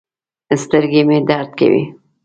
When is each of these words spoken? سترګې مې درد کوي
سترګې 0.63 1.01
مې 1.07 1.17
درد 1.29 1.49
کوي 1.59 1.83